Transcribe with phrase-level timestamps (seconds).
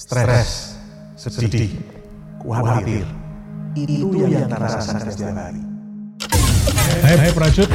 [0.00, 0.80] stres,
[1.20, 1.76] sedih,
[2.40, 3.04] khawatir.
[3.76, 5.60] Itu yang kita rasakan setiap hari.
[7.04, 7.68] Hai, hai Prajut.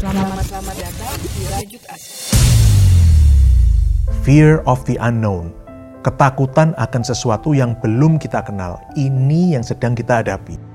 [0.00, 1.82] Selamat selamat datang di Rajut.
[4.24, 5.52] Fear of the unknown.
[6.00, 8.80] Ketakutan akan sesuatu yang belum kita kenal.
[8.96, 10.69] Ini yang sedang kita hadapi.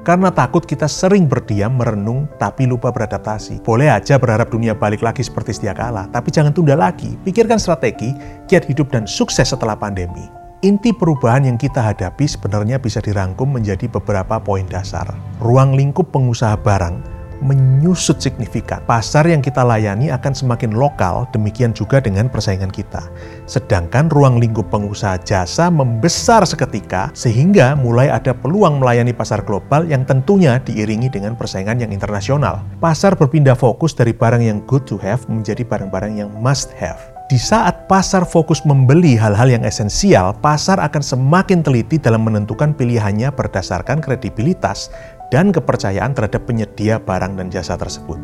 [0.00, 3.60] Karena takut kita sering berdiam, merenung, tapi lupa beradaptasi.
[3.60, 7.20] Boleh aja berharap dunia balik lagi seperti setia kala, tapi jangan tunda lagi.
[7.20, 8.16] Pikirkan strategi,
[8.48, 10.24] kiat hidup dan sukses setelah pandemi.
[10.60, 15.08] Inti perubahan yang kita hadapi sebenarnya bisa dirangkum menjadi beberapa poin dasar.
[15.40, 18.80] Ruang lingkup pengusaha barang menyusut signifikan.
[18.84, 23.08] Pasar yang kita layani akan semakin lokal, demikian juga dengan persaingan kita.
[23.48, 30.06] Sedangkan ruang lingkup pengusaha jasa membesar seketika, sehingga mulai ada peluang melayani pasar global yang
[30.06, 32.62] tentunya diiringi dengan persaingan yang internasional.
[32.78, 37.00] Pasar berpindah fokus dari barang yang good to have menjadi barang-barang yang must have.
[37.30, 43.30] Di saat pasar fokus membeli hal-hal yang esensial, pasar akan semakin teliti dalam menentukan pilihannya
[43.30, 44.90] berdasarkan kredibilitas
[45.30, 48.18] dan kepercayaan terhadap penyedia barang dan jasa tersebut.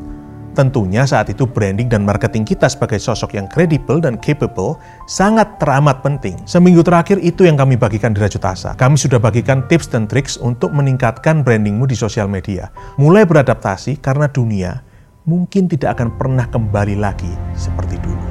[0.56, 6.00] Tentunya saat itu branding dan marketing kita sebagai sosok yang kredibel dan capable sangat teramat
[6.00, 6.32] penting.
[6.48, 8.72] Seminggu terakhir itu yang kami bagikan di Rajutasa.
[8.72, 12.72] Kami sudah bagikan tips dan triks untuk meningkatkan brandingmu di sosial media.
[12.96, 14.80] Mulai beradaptasi karena dunia
[15.28, 18.24] mungkin tidak akan pernah kembali lagi seperti dulu.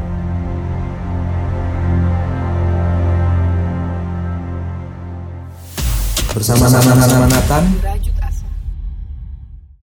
[6.33, 7.63] Bersama-sama Nathan